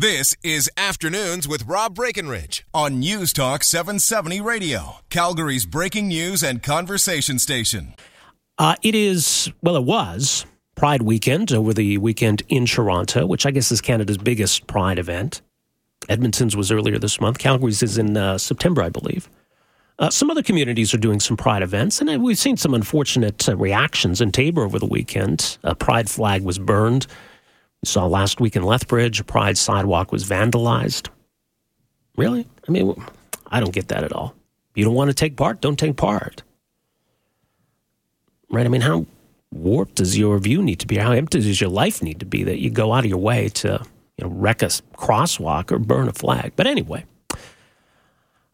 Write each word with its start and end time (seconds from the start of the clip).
This 0.00 0.32
is 0.44 0.70
Afternoons 0.76 1.48
with 1.48 1.66
Rob 1.66 1.96
Breckenridge 1.96 2.64
on 2.72 3.00
News 3.00 3.32
Talk 3.32 3.64
770 3.64 4.40
Radio, 4.40 4.98
Calgary's 5.10 5.66
breaking 5.66 6.06
news 6.06 6.44
and 6.44 6.62
conversation 6.62 7.40
station. 7.40 7.96
Uh, 8.58 8.76
it 8.80 8.94
is, 8.94 9.50
well, 9.60 9.74
it 9.74 9.82
was 9.82 10.46
Pride 10.76 11.02
weekend 11.02 11.50
over 11.50 11.74
the 11.74 11.98
weekend 11.98 12.44
in 12.48 12.64
Toronto, 12.64 13.26
which 13.26 13.44
I 13.44 13.50
guess 13.50 13.72
is 13.72 13.80
Canada's 13.80 14.18
biggest 14.18 14.68
Pride 14.68 15.00
event. 15.00 15.42
Edmonton's 16.08 16.54
was 16.54 16.70
earlier 16.70 17.00
this 17.00 17.20
month. 17.20 17.38
Calgary's 17.38 17.82
is 17.82 17.98
in 17.98 18.16
uh, 18.16 18.38
September, 18.38 18.84
I 18.84 18.90
believe. 18.90 19.28
Uh, 19.98 20.10
some 20.10 20.30
other 20.30 20.44
communities 20.44 20.94
are 20.94 20.98
doing 20.98 21.18
some 21.18 21.36
Pride 21.36 21.62
events, 21.62 22.00
and 22.00 22.08
uh, 22.08 22.20
we've 22.20 22.38
seen 22.38 22.56
some 22.56 22.72
unfortunate 22.72 23.48
uh, 23.48 23.56
reactions 23.56 24.20
in 24.20 24.30
Taber 24.30 24.62
over 24.62 24.78
the 24.78 24.86
weekend. 24.86 25.58
A 25.64 25.74
Pride 25.74 26.08
flag 26.08 26.44
was 26.44 26.60
burned. 26.60 27.08
Saw 27.84 28.06
last 28.06 28.40
week 28.40 28.56
in 28.56 28.62
Lethbridge, 28.62 29.24
Pride 29.26 29.56
sidewalk 29.56 30.10
was 30.10 30.24
vandalized. 30.24 31.08
Really? 32.16 32.46
I 32.66 32.72
mean, 32.72 32.94
I 33.46 33.60
don't 33.60 33.72
get 33.72 33.88
that 33.88 34.04
at 34.04 34.12
all. 34.12 34.34
You 34.74 34.84
don't 34.84 34.94
want 34.94 35.10
to 35.10 35.14
take 35.14 35.36
part, 35.36 35.60
don't 35.60 35.78
take 35.78 35.96
part. 35.96 36.42
Right? 38.50 38.66
I 38.66 38.68
mean, 38.68 38.80
how 38.80 39.06
warped 39.52 39.96
does 39.96 40.18
your 40.18 40.38
view 40.38 40.62
need 40.62 40.80
to 40.80 40.86
be? 40.86 40.96
How 40.96 41.12
empty 41.12 41.40
does 41.40 41.60
your 41.60 41.70
life 41.70 42.02
need 42.02 42.20
to 42.20 42.26
be 42.26 42.44
that 42.44 42.58
you 42.58 42.70
go 42.70 42.92
out 42.92 43.04
of 43.04 43.10
your 43.10 43.18
way 43.18 43.48
to 43.50 43.84
you 44.16 44.24
know, 44.24 44.30
wreck 44.30 44.62
a 44.62 44.66
crosswalk 44.66 45.70
or 45.70 45.78
burn 45.78 46.08
a 46.08 46.12
flag? 46.12 46.52
But 46.56 46.66
anyway, 46.66 47.04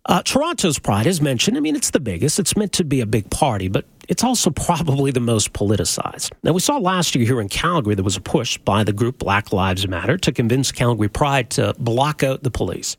uh, 0.06 0.22
Toronto's 0.22 0.78
Pride, 0.78 1.06
as 1.06 1.20
mentioned, 1.20 1.56
I 1.56 1.60
mean, 1.60 1.76
it's 1.76 1.90
the 1.90 2.00
biggest. 2.00 2.38
It's 2.38 2.56
meant 2.56 2.72
to 2.74 2.84
be 2.84 3.00
a 3.00 3.06
big 3.06 3.30
party, 3.30 3.68
but 3.68 3.86
it's 4.08 4.22
also 4.22 4.50
probably 4.66 5.10
the 5.10 5.20
most 5.20 5.52
politicized. 5.52 6.32
Now, 6.42 6.52
we 6.52 6.60
saw 6.60 6.76
last 6.76 7.14
year 7.14 7.24
here 7.24 7.40
in 7.40 7.48
Calgary 7.48 7.94
there 7.94 8.04
was 8.04 8.16
a 8.16 8.20
push 8.20 8.58
by 8.58 8.84
the 8.84 8.92
group 8.92 9.18
Black 9.18 9.52
Lives 9.52 9.88
Matter 9.88 10.18
to 10.18 10.32
convince 10.32 10.72
Calgary 10.72 11.08
Pride 11.08 11.50
to 11.50 11.74
block 11.78 12.22
out 12.22 12.42
the 12.42 12.50
police. 12.50 12.96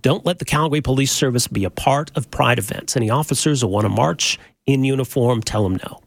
Don't 0.00 0.24
let 0.24 0.38
the 0.38 0.44
Calgary 0.44 0.80
Police 0.80 1.10
Service 1.10 1.48
be 1.48 1.64
a 1.64 1.70
part 1.70 2.12
of 2.16 2.30
Pride 2.30 2.58
events. 2.58 2.96
Any 2.96 3.10
officers 3.10 3.60
who 3.60 3.66
want 3.66 3.84
to 3.84 3.88
march 3.88 4.38
in 4.64 4.84
uniform, 4.84 5.42
tell 5.42 5.64
them 5.64 5.78
no. 5.84 6.00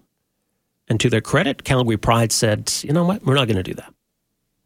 And 0.87 0.99
to 1.01 1.09
their 1.09 1.21
credit, 1.21 1.63
Calgary 1.63 1.97
Pride 1.97 2.31
said, 2.31 2.71
you 2.81 2.93
know 2.93 3.03
what, 3.03 3.23
we're 3.23 3.35
not 3.35 3.47
going 3.47 3.57
to 3.57 3.63
do 3.63 3.73
that. 3.75 3.93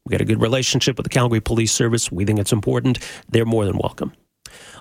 We 0.06 0.12
got 0.12 0.22
a 0.22 0.26
good 0.26 0.42
relationship 0.42 0.98
with 0.98 1.04
the 1.04 1.10
Calgary 1.10 1.42
Police 1.42 1.72
Service. 1.72 2.12
We 2.12 2.26
think 2.26 2.40
it's 2.40 2.54
important. 2.54 3.00
They're 3.30 3.46
more 3.46 3.66
than 3.66 3.78
welcome. 3.78 4.14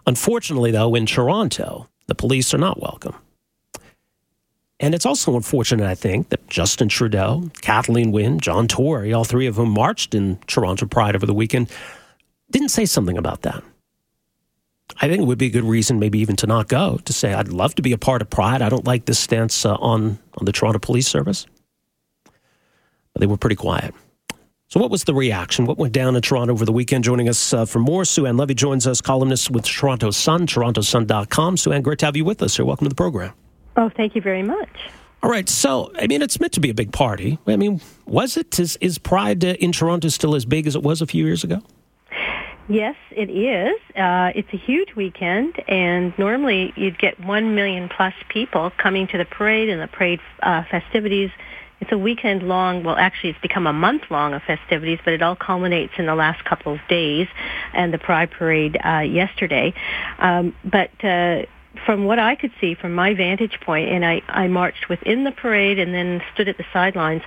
Unfortunately, 0.06 0.70
though, 0.70 0.94
in 0.94 1.06
Toronto, 1.06 1.88
the 2.06 2.14
police 2.14 2.52
are 2.54 2.58
not 2.58 2.80
welcome. 2.80 3.14
And 4.78 4.94
it's 4.94 5.06
also 5.06 5.36
unfortunate, 5.36 5.86
I 5.86 5.94
think, 5.94 6.28
that 6.28 6.48
Justin 6.48 6.88
Trudeau, 6.88 7.50
Kathleen 7.62 8.12
Wynne, 8.12 8.40
John 8.40 8.68
Tory, 8.68 9.12
all 9.12 9.24
three 9.24 9.46
of 9.46 9.56
whom 9.56 9.70
marched 9.70 10.14
in 10.14 10.38
Toronto 10.46 10.86
Pride 10.86 11.16
over 11.16 11.24
the 11.24 11.32
weekend, 11.34 11.70
didn't 12.50 12.68
say 12.68 12.84
something 12.84 13.16
about 13.16 13.42
that. 13.42 13.64
I 15.00 15.08
think 15.08 15.22
it 15.22 15.26
would 15.26 15.38
be 15.38 15.46
a 15.46 15.50
good 15.50 15.64
reason, 15.64 15.98
maybe 15.98 16.18
even 16.18 16.36
to 16.36 16.46
not 16.46 16.68
go, 16.68 16.98
to 17.04 17.12
say, 17.12 17.32
I'd 17.34 17.48
love 17.48 17.74
to 17.76 17.82
be 17.82 17.92
a 17.92 17.98
part 17.98 18.22
of 18.22 18.30
Pride. 18.30 18.62
I 18.62 18.68
don't 18.68 18.86
like 18.86 19.06
this 19.06 19.18
stance 19.18 19.64
uh, 19.64 19.74
on, 19.74 20.18
on 20.38 20.44
the 20.44 20.52
Toronto 20.52 20.78
Police 20.78 21.08
Service. 21.08 21.46
But 22.24 23.20
they 23.20 23.26
were 23.26 23.38
pretty 23.38 23.56
quiet. 23.56 23.94
So, 24.68 24.80
what 24.80 24.90
was 24.90 25.04
the 25.04 25.14
reaction? 25.14 25.64
What 25.64 25.78
went 25.78 25.92
down 25.92 26.16
in 26.16 26.22
Toronto 26.22 26.52
over 26.52 26.64
the 26.64 26.72
weekend? 26.72 27.04
Joining 27.04 27.28
us 27.28 27.52
uh, 27.52 27.66
for 27.66 27.78
more, 27.78 28.04
Sue 28.04 28.26
Ann 28.26 28.36
Levy 28.36 28.54
joins 28.54 28.84
us, 28.84 29.00
columnist 29.00 29.48
with 29.48 29.64
Toronto 29.64 30.10
Sun, 30.10 30.48
torontosun.com. 30.48 31.56
Sue 31.56 31.70
Ann, 31.72 31.82
great 31.82 32.00
to 32.00 32.06
have 32.06 32.16
you 32.16 32.24
with 32.24 32.42
us 32.42 32.56
here. 32.56 32.64
Welcome 32.64 32.86
to 32.86 32.88
the 32.88 32.96
program. 32.96 33.32
Oh, 33.76 33.90
thank 33.96 34.16
you 34.16 34.20
very 34.20 34.42
much. 34.42 34.90
All 35.22 35.30
right. 35.30 35.48
So, 35.48 35.92
I 35.94 36.08
mean, 36.08 36.20
it's 36.20 36.40
meant 36.40 36.52
to 36.54 36.60
be 36.60 36.70
a 36.70 36.74
big 36.74 36.90
party. 36.90 37.38
I 37.46 37.54
mean, 37.54 37.80
was 38.06 38.36
it? 38.36 38.58
Is, 38.58 38.76
is 38.80 38.98
Pride 38.98 39.44
uh, 39.44 39.54
in 39.60 39.70
Toronto 39.70 40.08
still 40.08 40.34
as 40.34 40.44
big 40.44 40.66
as 40.66 40.74
it 40.74 40.82
was 40.82 41.00
a 41.00 41.06
few 41.06 41.24
years 41.24 41.44
ago? 41.44 41.62
Yes, 42.68 42.96
it 43.12 43.30
is. 43.30 43.76
Uh, 43.94 44.32
it's 44.34 44.52
a 44.52 44.56
huge 44.56 44.96
weekend, 44.96 45.62
and 45.68 46.12
normally 46.18 46.72
you'd 46.74 46.98
get 46.98 47.20
one 47.20 47.54
million 47.54 47.88
plus 47.88 48.14
people 48.28 48.72
coming 48.78 49.06
to 49.06 49.18
the 49.18 49.24
parade 49.24 49.68
and 49.68 49.80
the 49.80 49.86
parade 49.86 50.18
uh, 50.42 50.64
festivities 50.68 51.30
it's 51.80 51.92
a 51.92 51.98
weekend 51.98 52.42
long, 52.42 52.84
well 52.84 52.96
actually 52.96 53.30
it's 53.30 53.40
become 53.40 53.66
a 53.66 53.72
month 53.72 54.02
long 54.10 54.34
of 54.34 54.42
festivities, 54.42 54.98
but 55.04 55.14
it 55.14 55.22
all 55.22 55.36
culminates 55.36 55.94
in 55.98 56.06
the 56.06 56.14
last 56.14 56.44
couple 56.44 56.72
of 56.72 56.80
days 56.88 57.28
and 57.72 57.92
the 57.92 57.98
Pride 57.98 58.30
Parade 58.30 58.78
uh, 58.84 59.00
yesterday. 59.00 59.74
Um, 60.18 60.54
but 60.64 60.90
uh, 61.04 61.42
from 61.84 62.04
what 62.04 62.18
I 62.18 62.34
could 62.34 62.52
see 62.60 62.74
from 62.74 62.94
my 62.94 63.14
vantage 63.14 63.60
point, 63.60 63.90
and 63.90 64.04
I, 64.04 64.22
I 64.28 64.48
marched 64.48 64.88
within 64.88 65.24
the 65.24 65.32
parade 65.32 65.78
and 65.78 65.92
then 65.92 66.22
stood 66.32 66.48
at 66.48 66.56
the 66.56 66.64
sidelines 66.72 67.22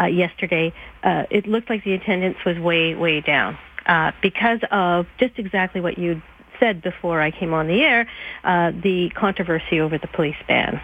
uh, 0.00 0.06
yesterday, 0.06 0.72
uh, 1.02 1.24
it 1.30 1.46
looked 1.46 1.68
like 1.68 1.84
the 1.84 1.92
attendance 1.92 2.38
was 2.46 2.58
way, 2.58 2.94
way 2.94 3.20
down 3.20 3.58
uh, 3.86 4.12
because 4.22 4.60
of 4.70 5.06
just 5.18 5.38
exactly 5.38 5.80
what 5.80 5.98
you 5.98 6.22
said 6.58 6.82
before 6.82 7.20
I 7.20 7.30
came 7.30 7.52
on 7.52 7.66
the 7.66 7.82
air, 7.82 8.08
uh, 8.44 8.70
the 8.70 9.10
controversy 9.10 9.80
over 9.80 9.98
the 9.98 10.06
police 10.06 10.36
ban. 10.46 10.80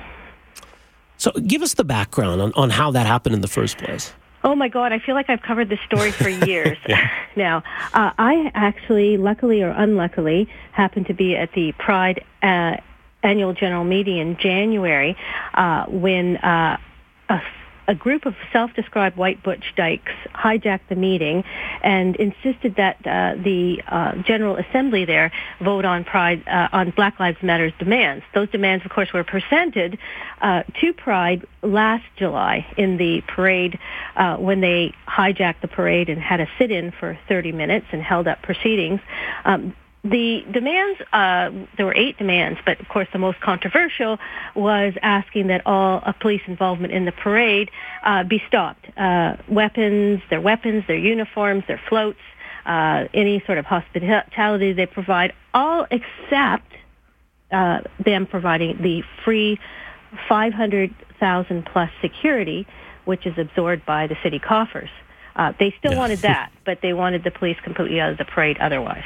So 1.19 1.33
give 1.33 1.62
us 1.62 1.75
the 1.75 1.84
background 1.84 2.41
on, 2.41 2.53
on 2.55 2.71
how 2.71 2.91
that 2.93 3.06
happened 3.06 3.34
in 3.34 3.41
the 3.41 3.49
first 3.49 3.77
place. 3.79 4.12
Oh 4.45 4.55
my 4.55 4.69
God, 4.69 4.93
I 4.93 5.01
feel 5.01 5.15
like 5.17 5.29
I've 5.29 5.43
covered 5.43 5.69
this 5.69 5.81
story 5.84 6.12
for 6.12 6.29
years 6.47 6.79
now. 7.37 7.62
Uh, 7.93 8.12
I 8.19 8.51
actually, 8.55 9.17
luckily 9.17 9.62
or 9.62 9.71
unluckily, 9.71 10.49
happened 10.73 11.06
to 11.09 11.15
be 11.15 11.37
at 11.37 11.53
the 11.53 11.73
Pride 11.73 12.25
uh, 12.43 12.77
annual 13.23 13.53
general 13.53 13.84
meeting 13.84 14.19
in 14.19 14.37
January 14.39 15.17
uh, 15.55 15.84
when 15.87 16.37
uh, 16.37 16.79
a 17.29 17.41
a 17.88 17.94
group 17.94 18.26
of 18.26 18.34
self-described 18.53 19.16
white 19.16 19.43
butch 19.43 19.72
dykes 19.75 20.12
hijacked 20.34 20.88
the 20.91 20.94
meeting 20.94 21.43
and 21.82 22.15
insisted 22.16 22.76
that 22.76 22.97
uh, 23.06 23.34
the 23.43 23.82
uh, 23.88 24.15
General 24.22 24.56
Assembly 24.56 25.06
there 25.06 25.32
vote 25.60 25.87
on 25.87 26.04
Pride 26.04 26.47
uh, 26.47 26.69
on 26.71 26.91
Black 26.91 27.19
Lives 27.19 27.38
Matter's 27.43 27.72
demands. 27.78 28.22
Those 28.34 28.50
demands, 28.50 28.84
of 28.84 28.91
course, 28.91 29.12
were 29.12 29.25
presented 29.25 29.99
uh, 30.43 30.65
to 30.81 30.93
Pride 30.93 31.47
last 31.62 32.04
July 32.16 32.66
in 32.76 32.99
the 32.99 33.22
parade 33.26 33.78
uh, 34.16 34.37
when 34.37 34.60
they 34.60 34.93
hijacked 35.09 35.62
the 35.62 35.69
parade 35.69 36.10
and 36.10 36.20
had 36.20 36.41
a 36.41 36.49
sit-in 36.59 36.93
for 36.93 37.19
30 37.26 37.53
minutes 37.53 37.87
and 37.91 38.03
held 38.03 38.28
up 38.28 38.43
proceedings. 38.43 39.00
Um, 39.47 39.75
the 40.04 40.44
demands, 40.53 41.00
uh, 41.12 41.50
there 41.76 41.86
were 41.86 41.94
eight 41.94 42.16
demands, 42.19 42.60
but 42.64 42.81
of 42.81 42.88
course 42.88 43.09
the 43.12 43.19
most 43.19 43.41
controversial 43.41 44.19
was 44.54 44.94
asking 45.03 45.48
that 45.48 45.62
all 45.66 46.03
uh, 46.04 46.12
police 46.12 46.42
involvement 46.47 46.92
in 46.92 47.04
the 47.04 47.12
parade 47.12 47.70
uh, 48.04 48.22
be 48.22 48.41
stopped. 48.47 48.87
Uh, 48.97 49.37
weapons, 49.48 50.20
their 50.31 50.41
weapons, 50.41 50.84
their 50.87 50.97
uniforms, 50.97 51.64
their 51.66 51.81
floats, 51.88 52.20
uh, 52.64 53.06
any 53.12 53.42
sort 53.44 53.58
of 53.58 53.64
hospitality 53.64 54.72
they 54.72 54.87
provide, 54.87 55.32
all 55.53 55.87
except 55.91 56.72
uh, 57.50 57.81
them 58.04 58.26
providing 58.26 58.81
the 58.81 59.03
free 59.25 59.58
500,000 60.28 61.66
plus 61.66 61.91
security, 62.00 62.66
which 63.04 63.26
is 63.26 63.37
absorbed 63.37 63.84
by 63.84 64.06
the 64.06 64.16
city 64.22 64.38
coffers. 64.38 64.91
they 65.58 65.75
still 65.78 65.92
yeah. 65.92 65.98
wanted 65.98 66.20
that, 66.20 66.53
but 66.64 66.78
they 66.82 66.92
wanted 66.92 67.25
the 67.25 67.32
police 67.32 67.56
completely 67.64 68.00
out 68.00 68.12
of 68.12 68.19
the 68.19 68.25
parade 68.25 68.58
otherwise. 68.58 69.04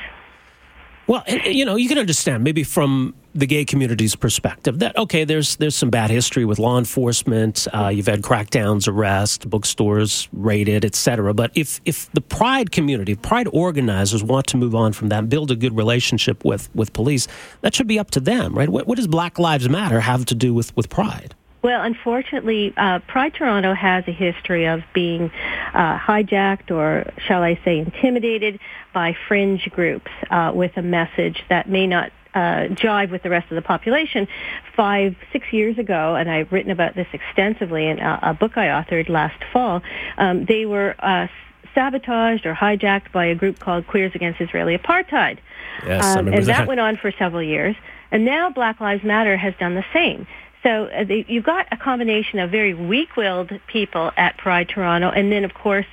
Well, 1.12 1.24
you 1.44 1.66
know, 1.66 1.76
you 1.76 1.90
can 1.90 1.98
understand 1.98 2.42
maybe 2.42 2.64
from 2.64 3.14
the 3.34 3.46
gay 3.46 3.66
community's 3.66 4.16
perspective 4.16 4.78
that 4.78 4.96
okay, 4.96 5.24
there's 5.24 5.56
there's 5.56 5.76
some 5.76 5.90
bad 5.90 6.10
history 6.10 6.46
with 6.46 6.58
law 6.58 6.78
enforcement. 6.78 7.68
Uh, 7.70 7.88
you've 7.88 8.06
had 8.06 8.22
crackdowns, 8.22 8.88
arrests, 8.88 9.44
bookstores 9.44 10.26
raided, 10.32 10.86
etc. 10.86 11.34
But 11.34 11.50
if 11.54 11.82
if 11.84 12.10
the 12.12 12.22
Pride 12.22 12.72
community, 12.72 13.14
Pride 13.14 13.46
organizers 13.52 14.24
want 14.24 14.46
to 14.46 14.56
move 14.56 14.74
on 14.74 14.94
from 14.94 15.10
that, 15.10 15.18
and 15.18 15.28
build 15.28 15.50
a 15.50 15.54
good 15.54 15.76
relationship 15.76 16.46
with 16.46 16.74
with 16.74 16.94
police, 16.94 17.28
that 17.60 17.74
should 17.74 17.86
be 17.86 17.98
up 17.98 18.10
to 18.12 18.20
them, 18.20 18.54
right? 18.54 18.70
What, 18.70 18.86
what 18.86 18.96
does 18.96 19.06
Black 19.06 19.38
Lives 19.38 19.68
Matter 19.68 20.00
have 20.00 20.24
to 20.24 20.34
do 20.34 20.54
with 20.54 20.74
with 20.78 20.88
Pride? 20.88 21.34
Well, 21.62 21.82
unfortunately, 21.82 22.74
uh, 22.76 22.98
Pride 23.06 23.34
Toronto 23.34 23.72
has 23.72 24.04
a 24.08 24.12
history 24.12 24.66
of 24.66 24.82
being 24.92 25.30
uh, 25.72 25.96
hijacked 25.96 26.72
or, 26.72 27.12
shall 27.26 27.42
I 27.42 27.58
say, 27.64 27.78
intimidated 27.78 28.58
by 28.92 29.16
fringe 29.28 29.70
groups 29.70 30.10
uh, 30.30 30.50
with 30.52 30.76
a 30.76 30.82
message 30.82 31.44
that 31.48 31.68
may 31.68 31.86
not 31.86 32.10
uh, 32.34 32.66
jive 32.70 33.10
with 33.10 33.22
the 33.22 33.30
rest 33.30 33.50
of 33.50 33.54
the 33.54 33.62
population. 33.62 34.26
Five, 34.74 35.14
six 35.32 35.52
years 35.52 35.78
ago, 35.78 36.16
and 36.16 36.28
I've 36.28 36.50
written 36.50 36.72
about 36.72 36.94
this 36.96 37.06
extensively 37.12 37.86
in 37.86 38.00
a, 38.00 38.18
a 38.22 38.34
book 38.34 38.56
I 38.56 38.66
authored 38.66 39.08
last 39.08 39.40
fall, 39.52 39.82
um, 40.18 40.44
they 40.46 40.66
were 40.66 40.96
uh, 40.98 41.28
sabotaged 41.74 42.44
or 42.44 42.54
hijacked 42.54 43.12
by 43.12 43.26
a 43.26 43.34
group 43.34 43.60
called 43.60 43.86
Queers 43.86 44.12
Against 44.14 44.40
Israeli 44.40 44.76
Apartheid. 44.76 45.38
Yes, 45.86 46.04
um, 46.04 46.26
and 46.28 46.38
that. 46.38 46.46
that 46.46 46.68
went 46.68 46.80
on 46.80 46.96
for 46.96 47.12
several 47.12 47.42
years. 47.42 47.76
And 48.10 48.24
now 48.24 48.50
Black 48.50 48.80
Lives 48.80 49.04
Matter 49.04 49.36
has 49.36 49.54
done 49.58 49.74
the 49.74 49.84
same. 49.92 50.26
So 50.62 50.86
uh, 50.86 51.04
you've 51.28 51.44
got 51.44 51.66
a 51.72 51.76
combination 51.76 52.38
of 52.38 52.50
very 52.50 52.74
weak-willed 52.74 53.52
people 53.66 54.12
at 54.16 54.38
Pride 54.38 54.68
Toronto, 54.68 55.10
and 55.10 55.32
then 55.32 55.44
of 55.44 55.54
course 55.54 55.86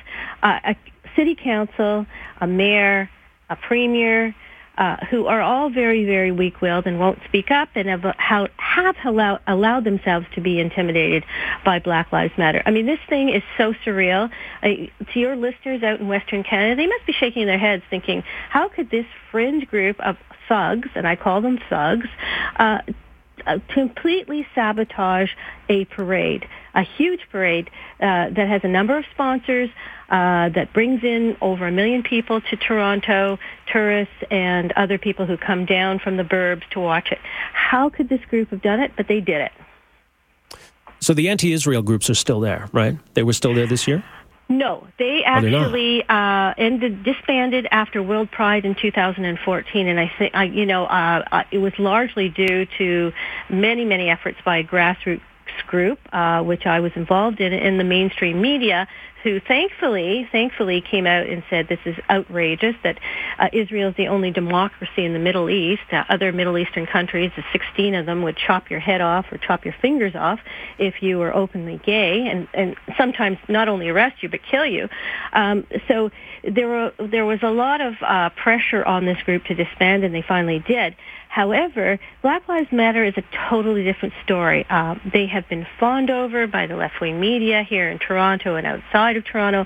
uh, 0.43 0.59
a 0.63 0.75
city 1.15 1.35
council, 1.35 2.05
a 2.39 2.47
mayor, 2.47 3.09
a 3.49 3.55
premier, 3.55 4.35
uh, 4.77 4.95
who 5.09 5.25
are 5.27 5.41
all 5.41 5.69
very, 5.69 6.05
very 6.05 6.31
weak-willed 6.31 6.87
and 6.87 6.99
won't 6.99 7.19
speak 7.25 7.51
up 7.51 7.67
and 7.75 7.89
have, 7.89 8.01
have 8.17 8.95
allow, 9.03 9.37
allowed 9.45 9.83
themselves 9.83 10.25
to 10.33 10.39
be 10.39 10.57
intimidated 10.57 11.25
by 11.65 11.79
Black 11.79 12.13
Lives 12.13 12.31
Matter. 12.37 12.63
I 12.65 12.71
mean, 12.71 12.85
this 12.85 12.99
thing 13.09 13.27
is 13.27 13.43
so 13.57 13.73
surreal. 13.85 14.31
To 14.63 15.19
your 15.19 15.35
listeners 15.35 15.83
out 15.83 15.99
in 15.99 16.07
Western 16.07 16.43
Canada, 16.43 16.77
they 16.77 16.87
must 16.87 17.05
be 17.05 17.11
shaking 17.11 17.45
their 17.45 17.57
heads 17.57 17.83
thinking, 17.89 18.23
how 18.49 18.69
could 18.69 18.89
this 18.89 19.05
fringe 19.31 19.67
group 19.67 19.99
of 19.99 20.15
thugs, 20.47 20.87
and 20.95 21.05
I 21.05 21.17
call 21.17 21.41
them 21.41 21.59
thugs, 21.69 22.07
uh, 22.55 22.79
completely 23.73 24.45
sabotage 24.55 25.31
a 25.69 25.85
parade, 25.85 26.47
a 26.73 26.83
huge 26.83 27.21
parade 27.31 27.69
uh, 27.99 28.29
that 28.29 28.47
has 28.47 28.61
a 28.63 28.67
number 28.67 28.97
of 28.97 29.05
sponsors, 29.11 29.69
uh, 30.09 30.49
that 30.49 30.73
brings 30.73 31.03
in 31.03 31.37
over 31.41 31.67
a 31.67 31.71
million 31.71 32.01
people 32.03 32.41
to 32.41 32.55
Toronto, 32.55 33.37
tourists 33.71 34.13
and 34.31 34.71
other 34.71 34.97
people 34.97 35.25
who 35.25 35.37
come 35.37 35.65
down 35.65 35.99
from 35.99 36.17
the 36.17 36.23
burbs 36.23 36.67
to 36.71 36.79
watch 36.79 37.11
it. 37.11 37.19
How 37.53 37.89
could 37.89 38.09
this 38.09 38.21
group 38.29 38.49
have 38.49 38.61
done 38.61 38.79
it? 38.79 38.91
But 38.97 39.07
they 39.07 39.19
did 39.19 39.41
it. 39.41 39.51
So 40.99 41.13
the 41.13 41.29
anti-Israel 41.29 41.81
groups 41.81 42.09
are 42.09 42.15
still 42.15 42.39
there, 42.39 42.67
right? 42.73 42.97
They 43.13 43.23
were 43.23 43.33
still 43.33 43.53
there 43.53 43.67
this 43.67 43.87
year. 43.87 44.03
No, 44.51 44.87
they 44.97 45.23
actually 45.23 46.03
uh, 46.09 46.55
ended 46.57 47.03
disbanded 47.03 47.67
after 47.69 48.01
World 48.01 48.31
Pride 48.31 48.65
in 48.65 48.73
2014, 48.73 49.87
and 49.87 49.99
I 49.99 50.11
think 50.17 50.35
uh, 50.35 50.41
you 50.41 50.65
know 50.65 50.85
uh, 50.85 51.23
uh, 51.31 51.43
it 51.51 51.59
was 51.59 51.71
largely 51.77 52.29
due 52.29 52.65
to 52.79 53.13
many 53.47 53.85
many 53.85 54.09
efforts 54.09 54.39
by 54.43 54.63
grassroots 54.63 55.21
group, 55.67 55.99
uh, 56.11 56.41
which 56.41 56.65
I 56.65 56.79
was 56.79 56.91
involved 56.95 57.39
in 57.39 57.53
in 57.53 57.77
the 57.77 57.83
mainstream 57.83 58.41
media, 58.41 58.87
who 59.23 59.39
thankfully, 59.39 60.27
thankfully 60.31 60.81
came 60.81 61.05
out 61.05 61.27
and 61.27 61.43
said 61.49 61.67
this 61.67 61.79
is 61.85 61.95
outrageous 62.09 62.75
that 62.83 62.99
uh, 63.37 63.49
Israel 63.51 63.89
is 63.89 63.95
the 63.95 64.07
only 64.07 64.31
democracy 64.31 65.03
in 65.05 65.13
the 65.13 65.19
Middle 65.19 65.49
East. 65.49 65.81
Uh, 65.91 66.03
other 66.09 66.31
Middle 66.31 66.57
Eastern 66.57 66.85
countries, 66.85 67.31
the 67.35 67.43
16 67.51 67.95
of 67.95 68.05
them, 68.05 68.23
would 68.23 68.37
chop 68.37 68.69
your 68.69 68.79
head 68.79 69.01
off 69.01 69.25
or 69.31 69.37
chop 69.37 69.65
your 69.65 69.75
fingers 69.81 70.15
off 70.15 70.39
if 70.77 71.01
you 71.01 71.17
were 71.17 71.33
openly 71.35 71.79
gay, 71.85 72.27
and 72.27 72.47
and 72.53 72.75
sometimes 72.97 73.37
not 73.47 73.67
only 73.67 73.89
arrest 73.89 74.23
you 74.23 74.29
but 74.29 74.39
kill 74.49 74.65
you. 74.65 74.87
Um, 75.33 75.65
so 75.87 76.11
there 76.43 76.67
were 76.67 76.93
there 76.99 77.25
was 77.25 77.39
a 77.43 77.51
lot 77.51 77.81
of 77.81 77.93
uh, 78.01 78.29
pressure 78.29 78.83
on 78.85 79.05
this 79.05 79.21
group 79.23 79.45
to 79.45 79.55
disband, 79.55 80.03
and 80.03 80.13
they 80.13 80.23
finally 80.27 80.59
did. 80.59 80.95
However, 81.29 81.99
Black 82.23 82.47
Lives 82.49 82.71
Matter 82.71 83.05
is 83.05 83.13
a 83.15 83.23
totally 83.49 83.83
different 83.83 84.15
story. 84.23 84.65
Uh, 84.67 84.95
they 85.13 85.27
have 85.27 85.47
been 85.47 85.67
fawned 85.79 86.09
over 86.09 86.47
by 86.47 86.65
the 86.65 86.75
left-wing 86.75 87.19
media 87.19 87.61
here 87.61 87.87
in 87.87 87.99
Toronto 87.99 88.55
and 88.55 88.65
outside 88.65 89.08
of 89.17 89.25
Toronto, 89.25 89.65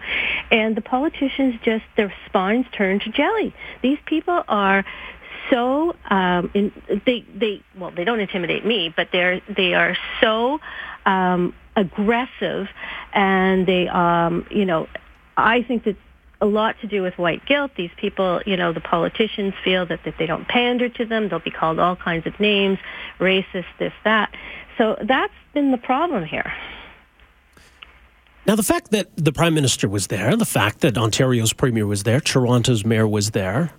and 0.51 0.75
the 0.75 0.81
politicians 0.81 1.55
just, 1.63 1.83
their 1.97 2.13
spines 2.25 2.65
turn 2.71 2.99
to 3.01 3.09
jelly. 3.11 3.53
These 3.81 3.99
people 4.05 4.43
are 4.47 4.85
so 5.49 5.93
um, 6.09 6.51
in, 6.53 6.71
they 7.05 7.25
they 7.35 7.61
well 7.77 7.91
they 7.91 8.05
don't 8.05 8.19
intimidate 8.19 8.65
me, 8.65 8.93
but 8.95 9.09
they're 9.11 9.41
they 9.53 9.73
are 9.73 9.97
so 10.21 10.59
um, 11.05 11.53
aggressive, 11.75 12.67
and 13.13 13.67
they 13.67 13.87
um, 13.89 14.47
you 14.49 14.65
know 14.65 14.87
I 15.35 15.63
think 15.63 15.83
that 15.83 15.97
a 16.41 16.45
lot 16.45 16.75
to 16.81 16.87
do 16.87 17.01
with 17.01 17.17
white 17.17 17.45
guilt. 17.45 17.71
These 17.77 17.91
people, 17.97 18.41
you 18.45 18.57
know, 18.57 18.73
the 18.73 18.81
politicians 18.81 19.53
feel 19.63 19.85
that 19.85 20.01
if 20.05 20.17
they 20.17 20.25
don't 20.25 20.45
pander 20.47 20.89
to 20.89 21.05
them, 21.05 21.29
they'll 21.29 21.39
be 21.39 21.51
called 21.51 21.79
all 21.79 21.95
kinds 21.95 22.27
of 22.27 22.37
names, 22.37 22.79
racist, 23.17 23.65
this, 23.79 23.93
that. 24.03 24.35
So 24.77 24.97
that's 25.07 25.33
been 25.53 25.71
the 25.71 25.77
problem 25.77 26.25
here. 26.25 26.51
Now, 28.45 28.55
the 28.55 28.63
fact 28.63 28.91
that 28.91 29.07
the 29.15 29.31
Prime 29.31 29.53
Minister 29.53 29.87
was 29.87 30.07
there, 30.07 30.35
the 30.35 30.45
fact 30.45 30.81
that 30.81 30.97
Ontario's 30.97 31.53
Premier 31.53 31.87
was 31.87 32.03
there, 32.03 32.19
Toronto's 32.19 32.83
Mayor 32.83 33.07
was 33.07 33.31
there, 33.31 33.71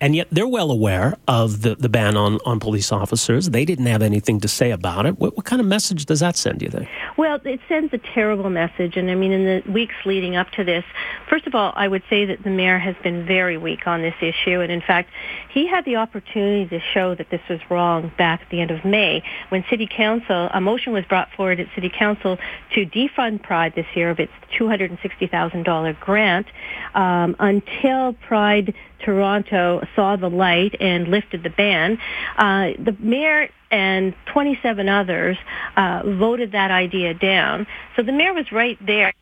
and 0.00 0.14
yet 0.14 0.28
they're 0.30 0.46
well 0.46 0.70
aware 0.70 1.16
of 1.26 1.62
the, 1.62 1.74
the 1.74 1.88
ban 1.88 2.16
on, 2.16 2.38
on 2.46 2.60
police 2.60 2.92
officers. 2.92 3.50
They 3.50 3.64
didn't 3.64 3.86
have 3.86 4.02
anything 4.02 4.38
to 4.40 4.48
say 4.48 4.70
about 4.70 5.06
it. 5.06 5.18
What, 5.18 5.36
what 5.36 5.46
kind 5.46 5.60
of 5.60 5.66
message 5.66 6.06
does 6.06 6.20
that 6.20 6.36
send, 6.36 6.62
you 6.62 6.68
think? 6.68 6.88
Well, 7.18 7.40
it 7.44 7.58
sends 7.68 7.92
a 7.92 7.98
terrible 7.98 8.48
message. 8.48 8.96
And 8.96 9.10
I 9.10 9.16
mean, 9.16 9.32
in 9.32 9.44
the 9.44 9.72
weeks 9.72 9.96
leading 10.06 10.36
up 10.36 10.52
to 10.52 10.62
this, 10.62 10.84
first 11.28 11.48
of 11.48 11.54
all, 11.56 11.72
I 11.74 11.88
would 11.88 12.04
say 12.08 12.24
that 12.26 12.44
the 12.44 12.50
mayor 12.50 12.78
has 12.78 12.94
been 13.02 13.26
very 13.26 13.58
weak 13.58 13.88
on 13.88 14.02
this 14.02 14.14
issue. 14.20 14.60
And 14.60 14.70
in 14.70 14.80
fact, 14.80 15.10
he 15.50 15.66
had 15.66 15.84
the 15.84 15.96
opportunity 15.96 16.68
to 16.68 16.78
show 16.94 17.16
that 17.16 17.28
this 17.28 17.40
was 17.50 17.58
wrong 17.68 18.12
back 18.16 18.42
at 18.42 18.50
the 18.50 18.60
end 18.60 18.70
of 18.70 18.84
May 18.84 19.24
when 19.48 19.64
City 19.68 19.88
Council, 19.90 20.48
a 20.54 20.60
motion 20.60 20.92
was 20.92 21.04
brought 21.06 21.28
forward 21.36 21.58
at 21.58 21.66
City 21.74 21.90
Council 21.90 22.38
to 22.74 22.86
defund 22.86 23.42
Pride 23.42 23.72
this 23.74 23.86
year 23.96 24.10
of 24.10 24.20
its 24.20 24.32
$260,000 24.56 25.98
grant 25.98 26.46
um, 26.94 27.34
until 27.40 28.12
Pride 28.12 28.74
Toronto 29.04 29.84
saw 29.96 30.14
the 30.14 30.30
light 30.30 30.76
and 30.78 31.08
lifted 31.08 31.42
the 31.42 31.50
ban. 31.50 31.98
Uh, 32.36 32.70
the 32.78 32.96
mayor 33.00 33.48
and 33.70 34.14
27 34.32 34.88
others 34.88 35.36
uh, 35.76 36.02
voted 36.04 36.52
that 36.52 36.70
idea 36.70 37.14
down. 37.14 37.66
So 37.96 38.02
the 38.02 38.12
mayor 38.12 38.34
was 38.34 38.50
right 38.52 38.78
there. 38.84 39.12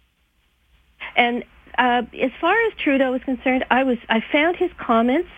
And 1.17 1.45
uh, 1.79 2.03
as 2.21 2.31
far 2.41 2.55
as 2.67 2.73
Trudeau 2.79 3.15
is 3.15 3.23
concerned, 3.25 3.65
I 3.71 3.85
was 3.85 3.99
I 4.09 4.23
found 4.33 4.57
his 4.57 4.71
comments 4.79 5.29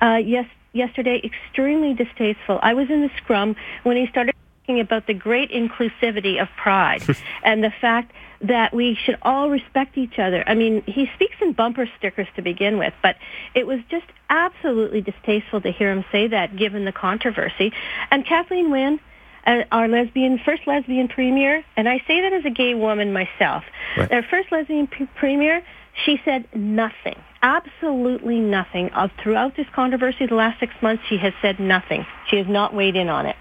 uh, 0.00 0.18
yes 0.24 0.46
yesterday 0.72 1.20
extremely 1.24 1.94
distasteful. 1.94 2.58
I 2.62 2.74
was 2.74 2.90
in 2.90 3.02
the 3.02 3.10
scrum 3.16 3.56
when 3.84 3.96
he 3.96 4.06
started 4.08 4.33
talking 4.64 4.80
about 4.80 5.06
the 5.06 5.14
great 5.14 5.50
inclusivity 5.50 6.40
of 6.40 6.48
pride 6.56 7.02
and 7.44 7.62
the 7.62 7.72
fact 7.80 8.12
that 8.40 8.74
we 8.74 8.96
should 9.04 9.16
all 9.22 9.50
respect 9.50 9.96
each 9.96 10.18
other. 10.18 10.44
I 10.46 10.54
mean, 10.54 10.82
he 10.86 11.08
speaks 11.14 11.36
in 11.40 11.52
bumper 11.52 11.88
stickers 11.98 12.28
to 12.36 12.42
begin 12.42 12.78
with, 12.78 12.92
but 13.02 13.16
it 13.54 13.66
was 13.66 13.80
just 13.90 14.06
absolutely 14.28 15.00
distasteful 15.00 15.60
to 15.60 15.70
hear 15.70 15.90
him 15.90 16.04
say 16.10 16.28
that 16.28 16.56
given 16.56 16.84
the 16.84 16.92
controversy. 16.92 17.72
And 18.10 18.26
Kathleen 18.26 18.70
Wynne, 18.70 19.00
uh, 19.46 19.62
our 19.70 19.88
lesbian, 19.88 20.38
first 20.44 20.66
lesbian 20.66 21.08
premier, 21.08 21.62
and 21.76 21.88
I 21.88 21.98
say 22.06 22.22
that 22.22 22.32
as 22.32 22.44
a 22.44 22.50
gay 22.50 22.74
woman 22.74 23.12
myself, 23.12 23.64
right. 23.96 24.10
our 24.12 24.22
first 24.22 24.50
lesbian 24.50 24.86
p- 24.86 25.06
premier, 25.14 25.62
she 26.04 26.20
said 26.24 26.46
nothing, 26.54 27.16
absolutely 27.42 28.40
nothing. 28.40 28.90
Of 28.90 29.10
throughout 29.22 29.56
this 29.56 29.66
controversy 29.74 30.26
the 30.26 30.34
last 30.34 30.58
six 30.60 30.72
months, 30.82 31.04
she 31.08 31.18
has 31.18 31.32
said 31.40 31.60
nothing. 31.60 32.06
She 32.28 32.36
has 32.38 32.46
not 32.48 32.74
weighed 32.74 32.96
in 32.96 33.08
on 33.08 33.26
it. 33.26 33.36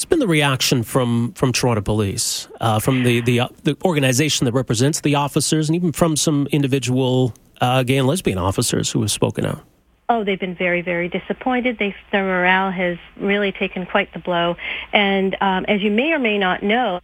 What's 0.00 0.08
been 0.08 0.18
the 0.18 0.26
reaction 0.26 0.82
from, 0.82 1.34
from 1.34 1.52
Toronto 1.52 1.82
Police, 1.82 2.48
uh, 2.62 2.78
from 2.78 3.02
the, 3.02 3.20
the, 3.20 3.40
uh, 3.40 3.48
the 3.64 3.76
organization 3.84 4.46
that 4.46 4.52
represents 4.52 5.02
the 5.02 5.14
officers, 5.16 5.68
and 5.68 5.76
even 5.76 5.92
from 5.92 6.16
some 6.16 6.46
individual 6.52 7.34
uh, 7.60 7.82
gay 7.82 7.98
and 7.98 8.08
lesbian 8.08 8.38
officers 8.38 8.90
who 8.90 9.02
have 9.02 9.10
spoken 9.10 9.44
out? 9.44 9.62
Oh, 10.08 10.24
they've 10.24 10.40
been 10.40 10.54
very, 10.54 10.80
very 10.80 11.10
disappointed. 11.10 11.76
They, 11.78 11.94
their 12.12 12.24
morale 12.24 12.70
has 12.70 12.96
really 13.18 13.52
taken 13.52 13.84
quite 13.84 14.10
the 14.14 14.20
blow. 14.20 14.56
And 14.94 15.36
um, 15.42 15.66
as 15.66 15.82
you 15.82 15.90
may 15.90 16.12
or 16.12 16.18
may 16.18 16.38
not 16.38 16.62
know, 16.62 17.00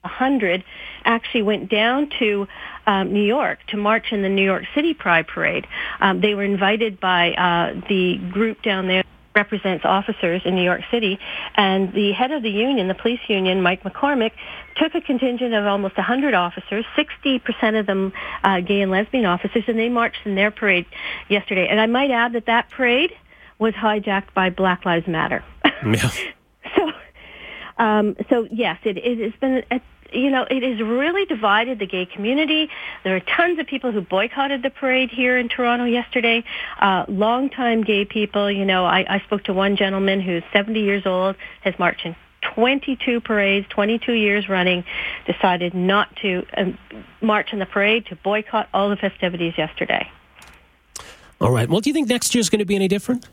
100 0.00 0.64
actually 1.04 1.42
went 1.42 1.70
down 1.70 2.08
to 2.20 2.48
um, 2.86 3.12
New 3.12 3.22
York 3.22 3.58
to 3.66 3.76
march 3.76 4.12
in 4.12 4.22
the 4.22 4.30
New 4.30 4.44
York 4.44 4.64
City 4.74 4.94
Pride 4.94 5.26
Parade. 5.26 5.66
Um, 6.00 6.22
they 6.22 6.34
were 6.34 6.42
invited 6.42 7.00
by 7.00 7.34
uh, 7.34 7.78
the 7.86 8.16
group 8.30 8.62
down 8.62 8.86
there 8.86 9.02
represents 9.34 9.84
officers 9.84 10.42
in 10.44 10.54
New 10.54 10.62
York 10.62 10.82
City, 10.90 11.18
and 11.56 11.92
the 11.92 12.12
head 12.12 12.30
of 12.30 12.42
the 12.42 12.50
union, 12.50 12.88
the 12.88 12.94
police 12.94 13.20
union, 13.28 13.62
Mike 13.62 13.82
McCormack, 13.82 14.32
took 14.76 14.94
a 14.94 15.00
contingent 15.00 15.54
of 15.54 15.66
almost 15.66 15.96
100 15.96 16.34
officers, 16.34 16.84
60% 16.96 17.78
of 17.78 17.86
them 17.86 18.12
uh, 18.44 18.60
gay 18.60 18.80
and 18.80 18.90
lesbian 18.90 19.24
officers, 19.24 19.64
and 19.66 19.78
they 19.78 19.88
marched 19.88 20.24
in 20.24 20.34
their 20.34 20.50
parade 20.50 20.86
yesterday. 21.28 21.68
And 21.68 21.80
I 21.80 21.86
might 21.86 22.10
add 22.10 22.32
that 22.34 22.46
that 22.46 22.70
parade 22.70 23.12
was 23.58 23.74
hijacked 23.74 24.34
by 24.34 24.50
Black 24.50 24.84
Lives 24.84 25.06
Matter. 25.06 25.44
Yeah. 25.84 26.10
Um, 27.82 28.16
so 28.30 28.46
yes, 28.50 28.78
it, 28.84 28.96
it 28.96 29.18
has 29.18 29.40
been 29.40 29.64
a 29.70 29.80
you 30.14 30.30
know, 30.30 30.46
it 30.50 30.62
has 30.62 30.78
really 30.78 31.24
divided 31.24 31.78
the 31.78 31.86
gay 31.86 32.04
community. 32.04 32.68
There 33.02 33.16
are 33.16 33.20
tons 33.20 33.58
of 33.58 33.66
people 33.66 33.92
who 33.92 34.02
boycotted 34.02 34.62
the 34.62 34.68
parade 34.68 35.10
here 35.10 35.38
in 35.38 35.48
Toronto 35.48 35.86
yesterday. 35.86 36.44
Uh, 36.78 37.06
longtime 37.08 37.82
gay 37.82 38.04
people, 38.04 38.50
you 38.50 38.66
know, 38.66 38.84
I, 38.84 39.06
I 39.08 39.20
spoke 39.20 39.44
to 39.44 39.54
one 39.54 39.74
gentleman 39.76 40.20
who's 40.20 40.42
70 40.52 40.80
years 40.80 41.06
old, 41.06 41.36
has 41.62 41.78
marched 41.78 42.04
in 42.04 42.14
22 42.54 43.20
parades, 43.20 43.66
22 43.70 44.12
years 44.12 44.50
running, 44.50 44.84
decided 45.26 45.72
not 45.72 46.14
to 46.16 46.44
um, 46.58 46.78
march 47.22 47.54
in 47.54 47.58
the 47.58 47.66
parade, 47.66 48.04
to 48.06 48.16
boycott 48.16 48.68
all 48.74 48.90
the 48.90 48.96
festivities 48.96 49.54
yesterday. 49.56 50.10
All 51.40 51.50
right. 51.50 51.68
Well, 51.68 51.80
do 51.80 51.88
you 51.88 51.94
think 51.94 52.08
next 52.08 52.34
year 52.34 52.40
is 52.40 52.50
going 52.50 52.58
to 52.58 52.66
be 52.66 52.76
any 52.76 52.88
different? 52.88 53.26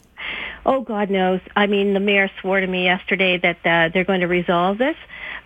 Oh, 0.70 0.82
God 0.82 1.10
knows. 1.10 1.42
I 1.56 1.66
mean, 1.66 1.96
the 1.96 2.00
mayor 2.00 2.30
swore 2.40 2.60
to 2.60 2.68
me 2.68 2.84
yesterday 2.84 3.40
that 3.40 3.58
uh, 3.66 3.90
they're 3.92 4.04
going 4.04 4.20
to 4.20 4.28
resolve 4.28 4.78
this. 4.78 4.96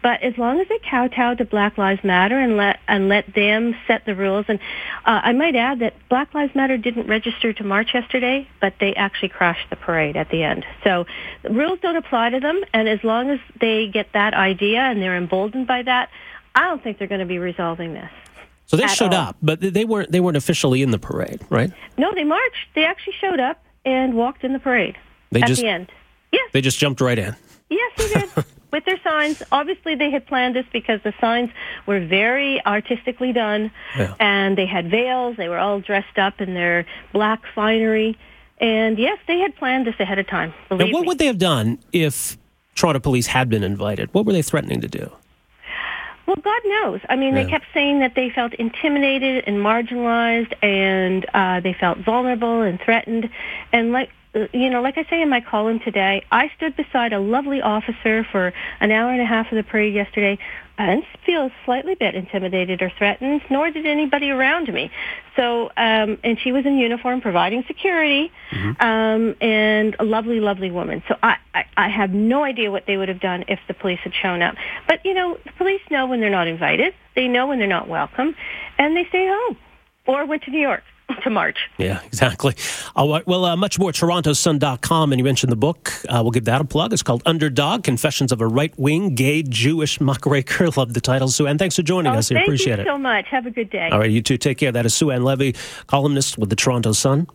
But 0.01 0.21
as 0.21 0.37
long 0.37 0.59
as 0.59 0.67
they 0.67 0.79
kowtow 0.79 1.35
to 1.35 1.45
Black 1.45 1.77
Lives 1.77 2.03
Matter 2.03 2.37
and 2.37 2.57
let 2.57 2.81
and 2.89 3.07
let 3.07 3.33
them 3.33 3.73
set 3.87 4.03
the 4.05 4.15
rules, 4.15 4.43
and 4.49 4.59
uh, 5.05 5.21
I 5.23 5.31
might 5.31 5.55
add 5.55 5.79
that 5.79 5.93
Black 6.09 6.33
Lives 6.33 6.53
Matter 6.53 6.77
didn't 6.77 7.07
register 7.07 7.53
to 7.53 7.63
march 7.63 7.93
yesterday, 7.93 8.49
but 8.59 8.73
they 8.81 8.93
actually 8.95 9.29
crashed 9.29 9.69
the 9.69 9.77
parade 9.77 10.17
at 10.17 10.29
the 10.29 10.43
end. 10.43 10.65
So 10.83 11.05
the 11.43 11.51
rules 11.51 11.79
don't 11.81 11.95
apply 11.95 12.31
to 12.31 12.41
them, 12.41 12.61
and 12.73 12.89
as 12.89 13.01
long 13.05 13.29
as 13.29 13.39
they 13.61 13.87
get 13.87 14.11
that 14.11 14.33
idea 14.33 14.79
and 14.81 15.01
they're 15.01 15.15
emboldened 15.15 15.67
by 15.67 15.83
that, 15.83 16.09
I 16.53 16.63
don't 16.63 16.83
think 16.83 16.97
they're 16.97 17.07
going 17.07 17.21
to 17.21 17.25
be 17.25 17.39
resolving 17.39 17.93
this. 17.93 18.11
So 18.65 18.75
they 18.75 18.87
showed 18.87 19.13
all. 19.13 19.29
up, 19.29 19.37
but 19.41 19.61
they 19.61 19.85
weren't 19.85 20.11
they 20.11 20.19
weren't 20.19 20.35
officially 20.35 20.81
in 20.81 20.91
the 20.91 20.99
parade, 20.99 21.39
right? 21.49 21.71
No, 21.97 22.11
they 22.13 22.25
marched. 22.25 22.67
They 22.75 22.83
actually 22.83 23.15
showed 23.21 23.39
up 23.39 23.63
and 23.85 24.15
walked 24.15 24.43
in 24.43 24.51
the 24.51 24.59
parade 24.59 24.97
They 25.33 25.41
at 25.41 25.47
just 25.47 25.61
the 25.61 25.67
end. 25.67 25.91
Yes, 26.31 26.49
they 26.51 26.61
just 26.61 26.79
jumped 26.79 27.01
right 27.01 27.17
in. 27.19 27.35
yes, 27.69 27.91
he 27.97 28.07
did. 28.13 28.45
With 28.71 28.85
their 28.85 28.99
signs. 29.03 29.43
Obviously, 29.51 29.93
they 29.93 30.09
had 30.09 30.25
planned 30.25 30.55
this 30.55 30.65
because 30.73 30.99
the 31.03 31.13
signs 31.21 31.51
were 31.85 31.99
very 32.03 32.59
artistically 32.65 33.31
done, 33.31 33.69
Yeah. 33.95 34.15
and 34.19 34.57
they 34.57 34.65
had 34.65 34.89
veils. 34.89 35.37
They 35.37 35.47
were 35.47 35.59
all 35.59 35.79
dressed 35.79 36.17
up 36.17 36.41
in 36.41 36.55
their 36.55 36.85
black 37.11 37.41
finery. 37.53 38.17
And 38.59 38.97
yes, 38.97 39.19
they 39.27 39.37
had 39.37 39.55
planned 39.57 39.85
this 39.85 39.93
ahead 39.99 40.17
of 40.17 40.25
time. 40.27 40.55
Now, 40.71 40.77
what 40.77 40.87
me. 41.01 41.07
would 41.07 41.19
they 41.19 41.27
have 41.27 41.37
done 41.37 41.77
if 41.91 42.35
Toronto 42.73 42.99
police 42.99 43.27
had 43.27 43.47
been 43.47 43.63
invited? 43.63 44.11
What 44.11 44.25
were 44.25 44.33
they 44.33 44.41
threatening 44.41 44.81
to 44.81 44.87
do? 44.87 45.11
Well, 46.25 46.37
God 46.37 46.61
knows. 46.65 47.01
I 47.09 47.15
mean, 47.15 47.35
Yeah. 47.35 47.43
they 47.43 47.49
kept 47.51 47.65
saying 47.75 47.99
that 47.99 48.15
they 48.15 48.29
felt 48.31 48.53
intimidated 48.55 49.43
and 49.45 49.57
marginalized, 49.57 50.53
and 50.63 51.25
uh, 51.35 51.59
they 51.59 51.73
felt 51.73 51.99
vulnerable 51.99 52.61
and 52.61 52.79
threatened. 52.81 53.29
And 53.71 53.91
like 53.91 54.09
you 54.33 54.69
know, 54.69 54.81
like 54.81 54.97
I 54.97 55.05
say 55.09 55.21
in 55.21 55.29
my 55.29 55.41
column 55.41 55.79
today, 55.79 56.23
I 56.31 56.51
stood 56.57 56.75
beside 56.75 57.13
a 57.13 57.19
lovely 57.19 57.61
officer 57.61 58.25
for 58.31 58.51
an 58.79 58.91
hour 58.91 59.11
and 59.11 59.21
a 59.21 59.25
half 59.25 59.51
of 59.51 59.55
the 59.55 59.63
parade 59.63 59.93
yesterday. 59.93 60.39
I 60.75 60.87
didn't 60.87 61.05
feel 61.23 61.51
slightly 61.65 61.93
bit 61.93 62.15
intimidated 62.15 62.81
or 62.81 62.91
threatened, 62.97 63.43
nor 63.51 63.69
did 63.69 63.85
anybody 63.85 64.31
around 64.31 64.73
me. 64.73 64.89
So, 65.35 65.69
um, 65.77 66.17
and 66.23 66.39
she 66.39 66.51
was 66.51 66.65
in 66.65 66.79
uniform 66.79 67.21
providing 67.21 67.63
security, 67.67 68.31
um, 68.79 69.35
and 69.39 69.95
a 69.99 70.03
lovely, 70.03 70.39
lovely 70.39 70.71
woman. 70.71 71.03
So 71.07 71.15
I, 71.21 71.37
I, 71.53 71.65
I 71.77 71.89
have 71.89 72.09
no 72.09 72.43
idea 72.43 72.71
what 72.71 72.85
they 72.87 72.97
would 72.97 73.09
have 73.09 73.19
done 73.19 73.45
if 73.47 73.59
the 73.67 73.75
police 73.75 73.99
had 74.03 74.13
shown 74.19 74.41
up. 74.41 74.55
But, 74.87 75.05
you 75.05 75.13
know, 75.13 75.37
the 75.45 75.51
police 75.59 75.81
know 75.91 76.07
when 76.07 76.21
they're 76.21 76.31
not 76.31 76.47
invited. 76.47 76.95
They 77.15 77.27
know 77.27 77.45
when 77.45 77.59
they're 77.59 77.67
not 77.67 77.87
welcome, 77.87 78.35
and 78.79 78.97
they 78.97 79.05
stay 79.09 79.27
home 79.27 79.57
or 80.07 80.25
went 80.25 80.41
to 80.43 80.51
New 80.51 80.59
York 80.59 80.83
to 81.23 81.29
march. 81.29 81.57
Yeah, 81.77 82.01
exactly. 82.05 82.55
All 82.95 83.09
right. 83.09 83.25
Well, 83.25 83.45
uh, 83.45 83.55
much 83.55 83.79
more 83.79 83.91
TorontoSun.com, 83.91 85.11
and 85.11 85.19
you 85.19 85.23
mentioned 85.23 85.51
the 85.51 85.55
book. 85.57 85.91
Uh, 86.09 86.19
we'll 86.21 86.31
give 86.31 86.45
that 86.45 86.61
a 86.61 86.65
plug. 86.65 86.91
It's 86.93 87.03
called 87.03 87.23
Underdog 87.25 87.83
Confessions 87.83 88.31
of 88.31 88.41
a 88.41 88.47
Right 88.47 88.73
Wing 88.77 89.15
Gay 89.15 89.43
Jewish 89.43 90.01
Muckraker. 90.01 90.69
Love 90.77 90.93
the 90.93 91.01
title, 91.01 91.27
Sue 91.27 91.47
Ann. 91.47 91.57
Thanks 91.57 91.75
for 91.75 91.81
joining 91.83 92.11
Oh, 92.13 92.17
us. 92.17 92.31
I 92.31 92.35
thank 92.35 92.47
appreciate 92.47 92.75
you 92.77 92.83
it. 92.83 92.87
so 92.87 92.97
much. 92.97 93.25
Have 93.29 93.45
a 93.45 93.51
good 93.51 93.69
day. 93.69 93.89
All 93.91 93.99
right, 93.99 94.11
you 94.11 94.21
too. 94.21 94.37
take 94.37 94.57
care. 94.57 94.71
That 94.71 94.85
is 94.85 94.93
Sue 94.93 95.11
Ann 95.11 95.23
Levy, 95.23 95.55
columnist 95.87 96.37
with 96.37 96.49
the 96.49 96.55
Toronto 96.55 96.91
Sun. 96.91 97.27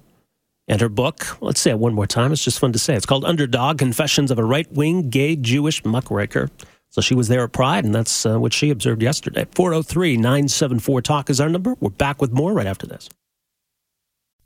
And 0.70 0.80
her 0.82 0.90
book, 0.90 1.40
let's 1.40 1.60
say 1.60 1.70
it 1.70 1.78
one 1.78 1.94
more 1.94 2.06
time. 2.06 2.30
It's 2.30 2.44
just 2.44 2.58
fun 2.58 2.72
to 2.72 2.78
say. 2.78 2.94
It's 2.94 3.06
called 3.06 3.24
Underdog 3.24 3.78
Confessions 3.78 4.30
of 4.30 4.38
a 4.38 4.44
Right 4.44 4.70
Wing 4.70 5.08
Gay 5.08 5.34
Jewish 5.34 5.82
Muckraker. 5.84 6.50
So 6.90 7.00
she 7.00 7.14
was 7.14 7.28
there 7.28 7.42
at 7.44 7.52
Pride, 7.52 7.84
and 7.84 7.94
that's 7.94 8.26
uh, 8.26 8.38
what 8.38 8.52
she 8.52 8.68
observed 8.70 9.02
yesterday. 9.02 9.46
403 9.54 10.16
974 10.16 11.00
Talk 11.02 11.30
is 11.30 11.40
our 11.40 11.48
number. 11.48 11.74
We're 11.80 11.90
back 11.90 12.20
with 12.20 12.32
more 12.32 12.52
right 12.52 12.66
after 12.66 12.86
this. 12.86 13.08